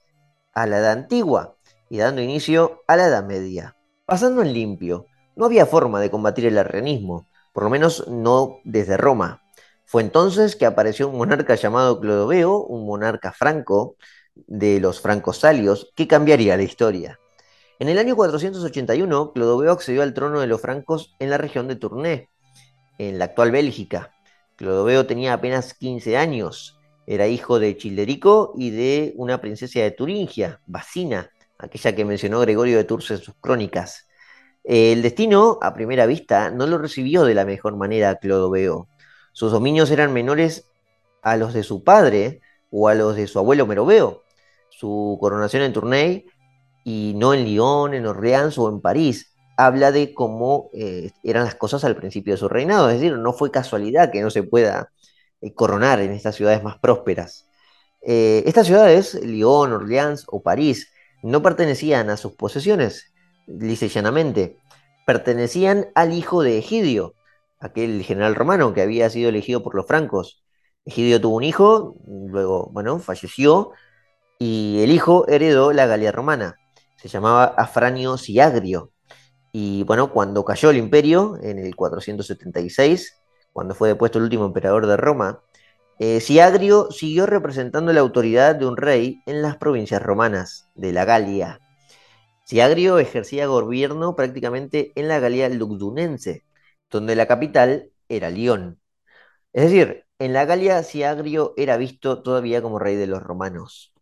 [0.53, 1.55] a la Edad Antigua
[1.89, 3.75] y dando inicio a la Edad Media.
[4.11, 5.05] Pasando en limpio,
[5.37, 9.41] no había forma de combatir el arrianismo, por lo menos no desde Roma.
[9.85, 13.95] Fue entonces que apareció un monarca llamado Clodoveo, un monarca franco
[14.35, 17.21] de los francos salios, que cambiaría la historia.
[17.79, 21.77] En el año 481, Clodoveo accedió al trono de los francos en la región de
[21.77, 22.27] Tournai,
[22.97, 24.11] en la actual Bélgica.
[24.57, 30.59] Clodoveo tenía apenas 15 años, era hijo de Childerico y de una princesa de Turingia,
[30.65, 34.07] Bacina, aquella que mencionó Gregorio de Tours en sus crónicas.
[34.63, 38.87] El destino, a primera vista, no lo recibió de la mejor manera Clodoveo.
[39.31, 40.65] Sus dominios eran menores
[41.21, 44.23] a los de su padre o a los de su abuelo Meroveo.
[44.69, 46.25] Su coronación en Tournai
[46.83, 49.35] y no en Lyon, en Orleans o en París.
[49.57, 53.33] Habla de cómo eh, eran las cosas al principio de su reinado, es decir, no
[53.33, 54.91] fue casualidad que no se pueda
[55.41, 57.47] eh, coronar en estas ciudades más prósperas.
[58.01, 60.91] Eh, estas ciudades, Lyon, Orleans o París,
[61.23, 63.13] no pertenecían a sus posesiones,
[63.47, 64.57] dice llanamente,
[65.05, 67.15] pertenecían al hijo de Egidio,
[67.59, 70.43] aquel general romano que había sido elegido por los francos.
[70.85, 73.71] Egidio tuvo un hijo, luego, bueno, falleció,
[74.39, 76.57] y el hijo heredó la Galia romana
[77.01, 78.91] se llamaba Afranio Siagrio.
[79.51, 83.17] Y bueno, cuando cayó el imperio, en el 476,
[83.51, 85.41] cuando fue depuesto el último emperador de Roma,
[85.99, 91.05] eh, Siagrio siguió representando la autoridad de un rey en las provincias romanas de la
[91.05, 91.59] Galia.
[92.45, 96.43] Siagrio ejercía gobierno prácticamente en la Galia lugdunense,
[96.89, 98.79] donde la capital era Lyon.
[99.53, 103.93] Es decir, en la Galia Siagrio era visto todavía como rey de los romanos.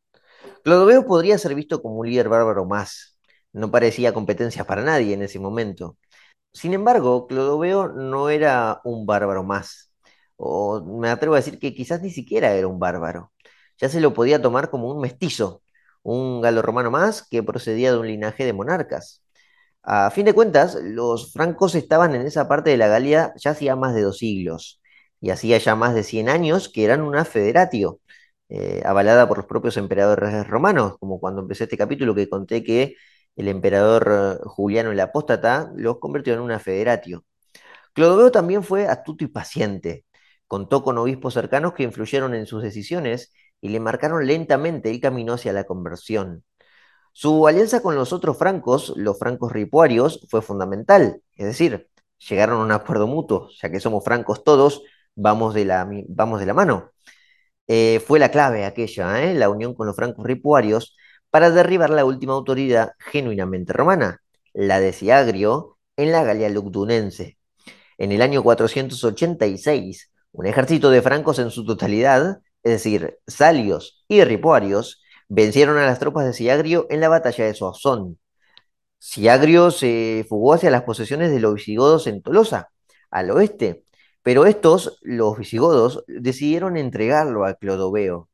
[0.64, 3.18] Clodoveo podría ser visto como un líder bárbaro más.
[3.54, 5.98] No parecía competencia para nadie en ese momento.
[6.54, 9.89] Sin embargo, Clodoveo no era un bárbaro más.
[10.40, 13.34] O me atrevo a decir que quizás ni siquiera era un bárbaro.
[13.80, 15.64] Ya se lo podía tomar como un mestizo,
[16.04, 19.24] un galo-romano más que procedía de un linaje de monarcas.
[19.84, 23.76] A fin de cuentas, los francos estaban en esa parte de la Galia ya hacía
[23.76, 24.82] más de dos siglos,
[25.22, 28.00] y hacía ya más de 100 años que eran una federatio,
[28.50, 32.96] eh, avalada por los propios emperadores romanos, como cuando empecé este capítulo que conté que
[33.36, 37.26] el emperador eh, Juliano el Apóstata los convirtió en una federatio.
[37.94, 40.06] Clodoveo también fue astuto y paciente.
[40.50, 43.32] Contó con obispos cercanos que influyeron en sus decisiones
[43.62, 46.44] y le marcaron lentamente el camino hacia la conversión.
[47.14, 51.90] Su alianza con los otros francos, los francos ripuarios, fue fundamental, es decir,
[52.30, 54.82] llegaron a un acuerdo mutuo, ya que somos francos todos,
[55.16, 56.92] vamos de la, vamos de la mano.
[57.68, 59.36] Eh, fue la clave aquella, ¿eh?
[59.36, 60.96] la unión con los francos ripuarios,
[61.30, 64.22] para derribar la última autoridad genuinamente romana,
[64.54, 67.38] la de Siagrio, en la Galia Lugdunense.
[68.00, 74.24] En el año 486, un ejército de francos en su totalidad, es decir, salios y
[74.24, 78.18] ripuarios, vencieron a las tropas de Siagrio en la batalla de Soissons.
[79.00, 82.70] Siagrio se fugó hacia las posesiones de los visigodos en Tolosa,
[83.12, 83.86] al oeste,
[84.24, 88.30] pero estos, los visigodos, decidieron entregarlo a Clodoveo.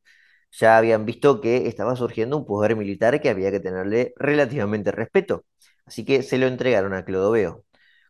[0.51, 5.45] Ya habían visto que estaba surgiendo un poder militar que había que tenerle relativamente respeto.
[5.85, 7.65] Así que se lo entregaron a Clodoveo.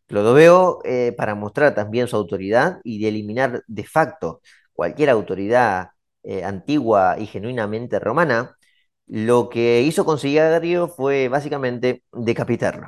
[0.08, 4.41] Clodoveo, eh, para mostrar también su autoridad y de eliminar de facto
[4.74, 5.89] cualquier autoridad
[6.24, 8.56] eh, antigua y genuinamente romana,
[9.08, 12.88] lo que hizo con Sigario fue básicamente decapitarlo.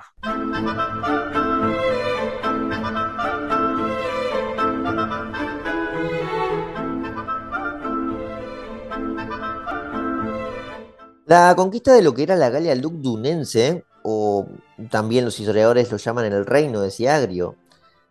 [11.26, 14.47] La conquista de lo que era la Galia Lugdunense o
[14.89, 17.57] también los historiadores lo llaman el reino de Siagrio,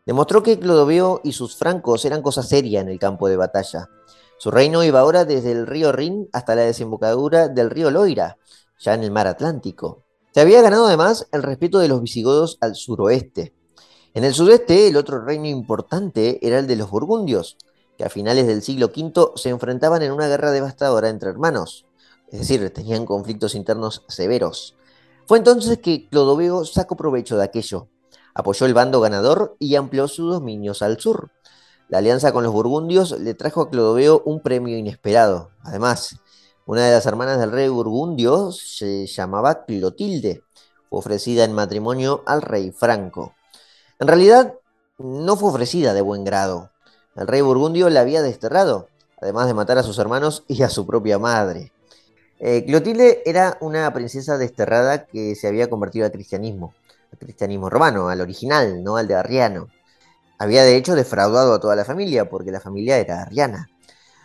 [0.05, 3.89] demostró que Clodoveo y sus francos eran cosa seria en el campo de batalla.
[4.37, 8.37] Su reino iba ahora desde el río Rin hasta la desembocadura del río Loira,
[8.79, 10.05] ya en el mar Atlántico.
[10.35, 13.55] Se había ganado además el respeto de los visigodos al suroeste.
[14.13, 17.57] En el sudeste, el otro reino importante era el de los burgundios,
[17.97, 21.87] que a finales del siglo V se enfrentaban en una guerra devastadora entre hermanos,
[22.29, 24.77] es decir, tenían conflictos internos severos.
[25.27, 27.89] Fue entonces que Clodoveo sacó provecho de aquello,
[28.33, 31.33] apoyó el bando ganador y amplió sus dominios al sur.
[31.89, 35.51] La alianza con los burgundios le trajo a Clodoveo un premio inesperado.
[35.65, 36.21] Además,
[36.65, 40.43] una de las hermanas del rey burgundio se llamaba Clotilde.
[40.91, 43.35] Ofrecida en matrimonio al rey Franco.
[43.99, 44.55] En realidad,
[44.99, 46.71] no fue ofrecida de buen grado.
[47.17, 48.89] El rey burgundio la había desterrado,
[49.21, 51.73] además de matar a sus hermanos y a su propia madre.
[52.39, 56.75] Eh, Clotilde era una princesa desterrada que se había convertido al cristianismo,
[57.13, 59.69] al cristianismo romano, al original, no al de Arriano.
[60.39, 63.69] Había de hecho defraudado a toda la familia, porque la familia era arriana.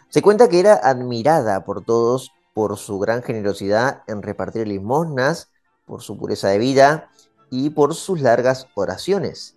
[0.09, 5.49] Se cuenta que era admirada por todos por su gran generosidad en repartir limosnas,
[5.85, 7.09] por su pureza de vida
[7.49, 9.55] y por sus largas oraciones.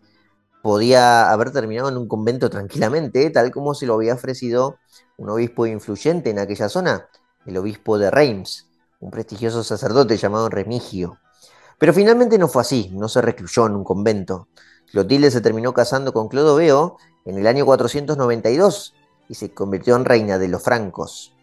[0.62, 4.76] Podía haber terminado en un convento tranquilamente, tal como se lo había ofrecido
[5.16, 7.08] un obispo influyente en aquella zona,
[7.46, 8.66] el obispo de Reims,
[9.00, 11.18] un prestigioso sacerdote llamado Remigio.
[11.78, 14.48] Pero finalmente no fue así, no se recluyó en un convento.
[14.90, 18.94] Clotilde se terminó casando con Clodoveo en el año 492
[19.28, 21.34] y se convirtió en reina de los francos.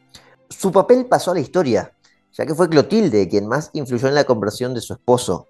[0.49, 1.93] Su papel pasó a la historia,
[2.34, 5.47] ya que fue Clotilde quien más influyó en la conversión de su esposo,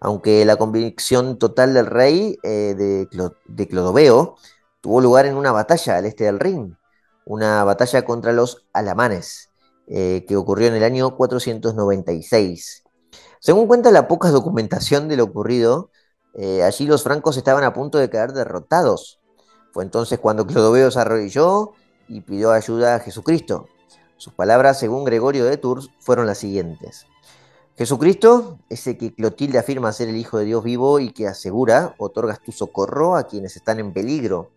[0.00, 4.36] aunque la convicción total del rey eh, de, Clodoveo
[4.80, 6.76] tuvo lugar en una batalla al este del Rin,
[7.24, 9.50] una batalla contra los alamanes,
[9.86, 12.84] eh, que ocurrió en el año 496.
[13.40, 15.90] Según cuenta la poca documentación de lo ocurrido,
[16.34, 19.20] eh, allí los francos estaban a punto de quedar derrotados,
[19.74, 21.72] fue entonces cuando Clodoveo se arrodilló
[22.06, 23.66] y pidió ayuda a Jesucristo.
[24.16, 27.06] Sus palabras, según Gregorio de Tours, fueron las siguientes.
[27.76, 32.40] Jesucristo, ese que Clotilde afirma ser el Hijo de Dios vivo y que asegura, otorgas
[32.40, 34.52] tu socorro a quienes están en peligro.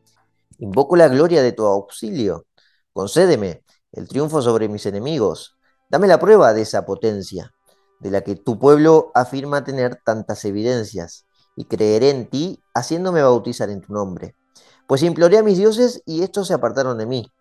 [0.59, 2.45] Invoco la gloria de tu auxilio.
[2.93, 3.63] Concédeme
[3.97, 5.57] el triunfo sobre mis enemigos.
[5.89, 7.53] Dame la prueba de esa potencia,
[7.99, 11.25] de la que tu pueblo afirma tener tantas evidencias,
[11.55, 14.35] y creeré en ti, haciéndome bautizar en tu nombre.
[14.85, 17.31] Pues imploré a mis dioses y estos se apartaron de mí.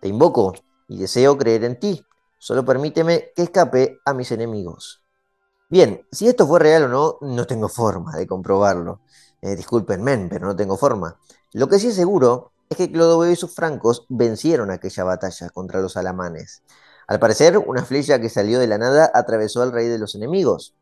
[0.00, 0.54] Te invoco
[0.86, 2.04] y deseo creer en ti.
[2.38, 5.02] Solo permíteme que escape a mis enemigos.
[5.68, 9.00] Bien, si esto fue real o no, no tengo forma de comprobarlo.
[9.42, 11.18] Eh, discúlpenme, pero no tengo forma.
[11.52, 15.80] Lo que sí es seguro es que Clodoveo y sus francos vencieron aquella batalla contra
[15.80, 16.62] los alamanes.
[17.06, 20.74] Al parecer, una flecha que salió de la nada atravesó al rey de los enemigos.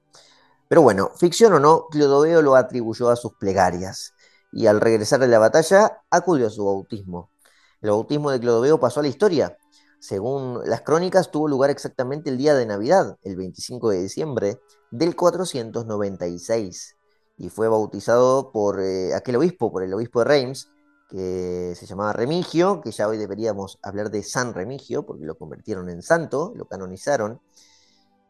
[0.69, 4.15] Pero bueno, ficción o no, Clodoveo lo atribuyó a sus plegarias
[4.53, 7.31] y al regresar de la batalla acudió a su bautismo.
[7.81, 9.57] El bautismo de Clodoveo pasó a la historia.
[10.01, 14.61] Según las crónicas, tuvo lugar exactamente el día de Navidad, el 25 de diciembre
[14.91, 16.97] del 496,
[17.39, 20.69] y fue bautizado por eh, aquel obispo, por el obispo de Reims,
[21.09, 25.89] que se llamaba Remigio, que ya hoy deberíamos hablar de San Remigio, porque lo convirtieron
[25.89, 27.41] en santo, lo canonizaron.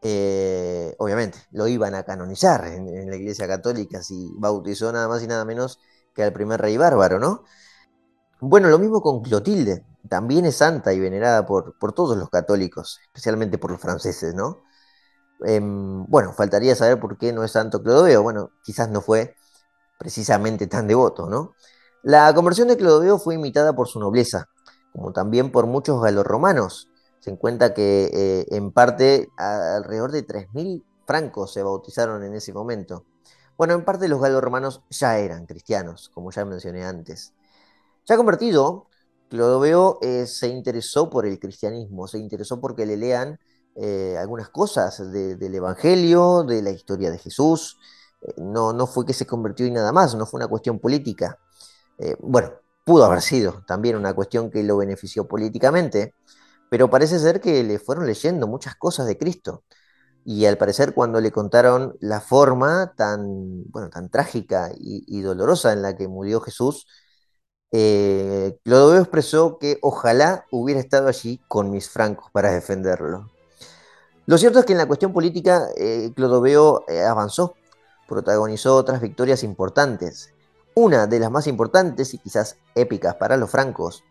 [0.01, 5.27] Eh, obviamente, lo iban a canonizar en, la Iglesia Católica si bautizó nada más y
[5.27, 5.79] nada menos
[6.13, 7.43] que al primer rey bárbaro, ¿no?
[8.39, 12.99] Bueno, lo mismo con Clotilde, también es santa y venerada por, por todos los católicos,
[13.03, 14.63] especialmente por los franceses, ¿no?
[15.45, 19.35] Em, bueno, faltaría saber por qué no es santo Clodoveo, bueno, quizás no fue
[19.99, 21.55] precisamente tan devoto, ¿no?
[22.03, 24.49] La conversión de Clodoveo fue imitada por su nobleza,
[24.93, 26.87] como también por muchos galorromanos.
[27.19, 33.05] Se encuentra que eh, en parte alrededor de 3.000 francos se bautizaron en ese momento.
[33.57, 37.33] Bueno, en parte los galos romanos ya eran cristianos, como ya mencioné antes.
[38.05, 38.87] Ya convertido,
[39.29, 43.39] Clodoveo eh, se interesó por el cristianismo, se interesó porque le lean
[43.75, 47.77] eh, algunas cosas del Evangelio, de la historia de Jesús.
[48.37, 51.39] No, no fue que se convirtió y nada más, no fue una cuestión política.
[52.19, 52.51] Bueno,
[52.85, 56.13] pudo haber sido también una cuestión que lo benefició políticamente,
[56.69, 59.63] pero parece ser que le fueron leyendo muchas cosas de Cristo
[60.29, 65.81] y al parecer cuando le contaron la forma tan, bueno, tan trágica y, dolorosa en
[65.81, 66.85] la que murió Jesús,
[67.71, 73.31] eh, Clodoveo expresó que ojalá hubiera estado allí con mis francos para defenderlo.
[74.25, 77.55] Lo cierto es que en la cuestión política eh, Clodoveo eh, avanzó,
[78.09, 80.33] protagonizó otras victorias importantes.
[80.79, 84.03] Una de las más importantes y quizás épicas para los francos,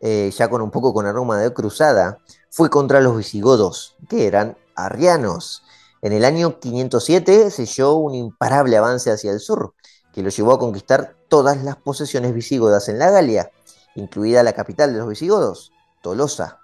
[0.00, 2.18] ya con un poco con aroma de cruzada,
[2.50, 5.62] fue contra los visigodos, que eran arrianos.
[6.00, 9.74] En el año 507 selló un imparable avance hacia el sur,
[10.12, 13.52] que lo llevó a conquistar todas las posesiones visigodas en la Galia,
[13.94, 15.70] incluida la capital de los visigodos,
[16.02, 16.58] Tolosa.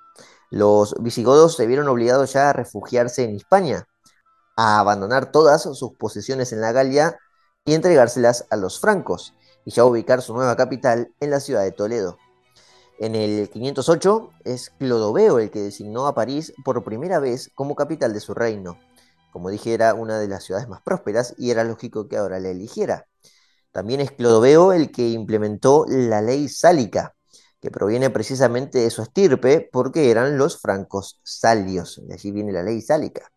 [0.51, 3.87] Los visigodos se vieron obligados ya a refugiarse en España,
[4.57, 7.21] a abandonar todas sus posesiones en la Galia
[7.69, 9.35] y entregárselas a los francos,
[9.67, 12.17] y ya ubicar su nueva capital en la ciudad de Toledo.
[12.99, 18.15] En el 508 es Clodoveo el que designó a París por primera vez como capital
[18.15, 18.79] de su reino.
[19.35, 22.49] Como dije, era una de las ciudades más prósperas y era lógico que ahora la
[22.49, 23.07] eligiera.
[23.71, 27.17] También es Clodoveo el que implementó la ley sálica,
[27.61, 32.01] que proviene precisamente de su estirpe porque eran los francos salios.
[32.07, 33.31] De allí viene la ley sálica.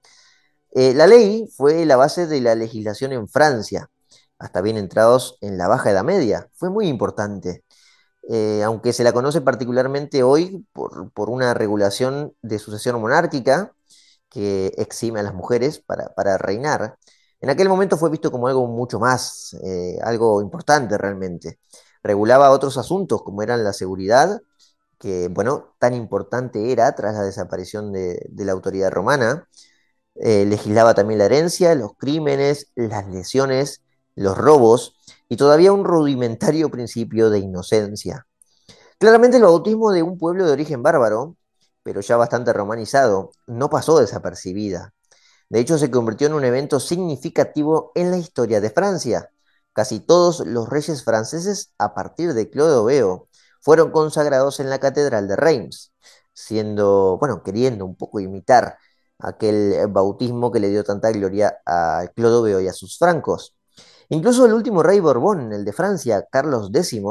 [0.73, 3.90] Eh, la ley fue la base de la legislación en Francia,
[4.41, 6.49] hasta bien entrados en la Baja Edad Media.
[6.53, 7.63] Fue muy importante,
[8.29, 13.73] eh, aunque se la conoce particularmente hoy por, una regulación de sucesión monárquica
[14.29, 16.97] que exime a las mujeres para, reinar.
[17.41, 21.59] En aquel momento fue visto como algo mucho más, eh, algo importante realmente
[22.03, 24.41] regulaba otros asuntos como eran la seguridad,
[24.99, 29.47] que bueno, tan importante era tras la desaparición de, la autoridad romana,
[30.15, 33.83] eh, legislaba también la herencia, los crímenes, las lesiones,
[34.15, 34.95] los robos
[35.29, 38.27] y todavía un rudimentario principio de inocencia.
[38.99, 41.35] Claramente el bautismo de un pueblo de origen bárbaro,
[41.83, 44.93] pero ya bastante romanizado, no pasó desapercibida.
[45.49, 49.31] De hecho, se convirtió en un evento significativo en la historia de Francia,
[49.73, 53.29] Casi todos los reyes franceses, a partir de Clodoveo,
[53.61, 55.93] fueron consagrados en la Catedral de Reims,
[56.33, 58.77] siendo, bueno, queriendo un poco imitar
[59.19, 63.55] aquel bautismo que le dio tanta gloria a Clodoveo y a sus francos.
[64.11, 67.01] Incluso el último rey Borbón, el de Francia, Carlos X,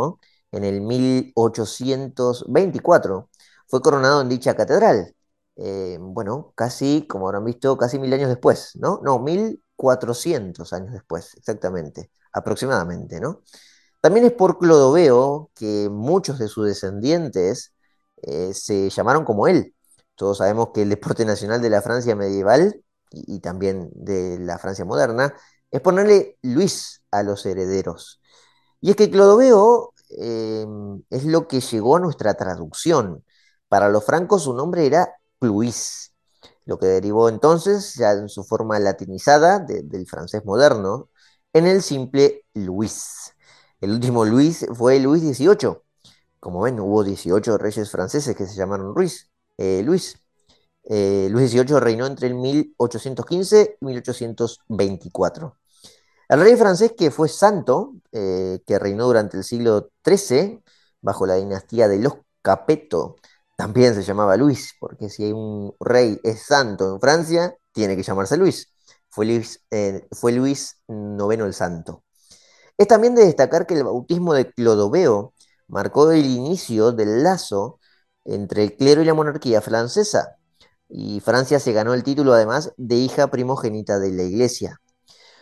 [0.52, 3.30] en el 1824,
[3.66, 5.14] fue coronado en dicha catedral.
[5.56, 9.00] Eh, bueno, casi, como habrán visto, casi mil años después, ¿no?
[9.02, 13.40] No, mil cuatrocientos años después, exactamente aproximadamente, ¿no?
[14.00, 17.74] También es por Clodoveo que muchos de sus descendientes
[18.22, 19.74] eh, se llamaron como él.
[20.16, 24.84] Todos sabemos que el deporte nacional de la Francia medieval y, también de la Francia
[24.84, 25.34] moderna
[25.70, 28.20] es ponerle Luis a los herederos.
[28.80, 33.24] Y es que Clodoveo em, es lo que llegó a nuestra traducción.
[33.68, 36.12] Para los francos su nombre era Cluis,
[36.66, 41.10] lo que derivó entonces, ya en su forma latinizada del francés moderno,
[41.52, 43.34] en el simple Luis.
[43.80, 45.78] El último Luis fue Luis XVIII.
[46.40, 48.94] Como ven, hubo 18 reyes franceses que se llamaron.
[49.58, 50.16] Eh, Luis.
[50.84, 55.59] Eh, Luis XVIII reinó entre el 1815 y 1824.
[56.30, 60.62] El rey francés que fue santo, eh, que reinó durante el siglo XIII,
[61.02, 63.16] bajo la dinastía de los Capeto,
[63.56, 68.36] también se llamaba Luis, porque si un rey es santo en Francia, tiene que llamarse
[68.36, 68.72] Luis
[69.10, 72.04] fue Luis, eh, fue Luis IX el Santo.
[72.78, 75.34] Es también de destacar que el bautismo de Clodoveo
[75.68, 77.80] marcó el inicio del lazo
[78.24, 80.36] entre el clero y la monarquía francesa,
[80.88, 84.80] y Francia se ganó el título además de hija primogénita de la iglesia.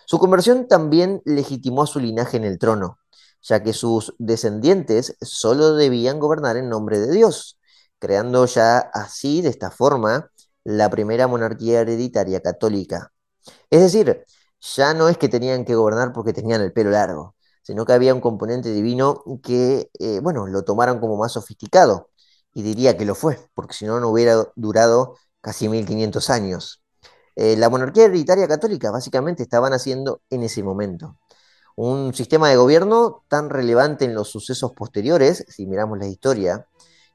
[0.08, 2.98] Su conversión también legitimó su linaje en el trono,
[3.42, 7.58] ya que sus descendientes solo debían gobernar en nombre de Dios,
[7.98, 10.30] creando ya así, de esta forma,
[10.64, 13.12] la primera monarquía hereditaria católica.
[13.68, 14.24] Es decir,
[14.76, 18.14] ya no es que tenían que gobernar porque tenían el pelo largo, sino que había
[18.14, 22.08] un componente divino que, eh, bueno, lo tomaron como más sofisticado.
[22.54, 26.82] Y diría que lo fue, porque si no, no hubiera durado casi 1500 años.
[27.40, 31.16] Eh, la monarquía hereditaria católica básicamente estaban haciendo en ese momento.
[31.76, 36.66] Un sistema de gobierno tan relevante en los sucesos posteriores, si miramos la historia,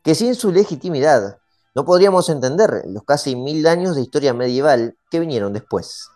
[0.02, 1.40] que sin su legitimidad
[1.76, 6.08] no podríamos entender los casi mil años de historia medieval que vinieron después.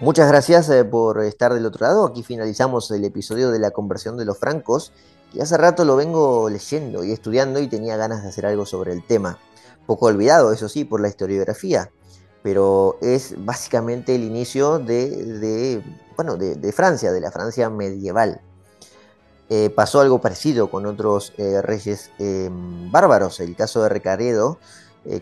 [0.00, 2.06] Muchas gracias eh, por estar del otro lado.
[2.06, 4.94] Aquí finalizamos el episodio de la conversión de los francos,
[5.30, 8.94] que hace rato lo vengo leyendo y estudiando y tenía ganas de hacer algo sobre
[8.94, 9.38] el tema.
[9.86, 11.90] Poco olvidado, eso sí, por la historiografía,
[12.42, 15.82] pero es básicamente el inicio de,
[16.16, 18.40] bueno, de, Francia, de la Francia medieval.
[19.50, 22.10] Eh, pasó algo parecido con otros eh, reyes
[22.90, 24.58] bárbaros, el caso de Recaredo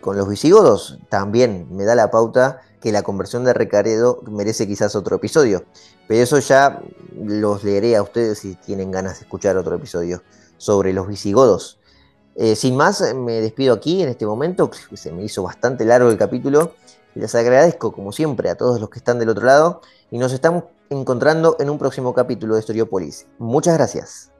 [0.00, 4.94] con los visigodos también me da la pauta que la conversión de Recaredo merece quizás
[4.96, 5.64] otro episodio.
[6.06, 6.80] Pero eso ya
[7.14, 10.22] los leeré a ustedes si tienen ganas de escuchar otro episodio
[10.56, 11.78] sobre los visigodos.
[12.34, 14.70] Eh, sin más, me despido aquí en este momento.
[14.94, 16.74] Se me hizo bastante largo el capítulo.
[17.14, 19.80] Les agradezco, como siempre, a todos los que están del otro lado.
[20.10, 23.26] Y nos estamos encontrando en un próximo capítulo de Historiopolis.
[23.38, 24.30] Muchas gracias.